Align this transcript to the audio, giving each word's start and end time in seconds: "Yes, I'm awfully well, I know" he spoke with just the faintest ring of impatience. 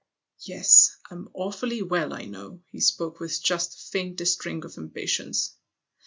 "Yes, 0.49 0.97
I'm 1.11 1.29
awfully 1.35 1.83
well, 1.83 2.11
I 2.11 2.25
know" 2.25 2.59
he 2.71 2.79
spoke 2.79 3.19
with 3.19 3.39
just 3.39 3.69
the 3.73 3.99
faintest 3.99 4.43
ring 4.43 4.65
of 4.65 4.75
impatience. 4.79 5.53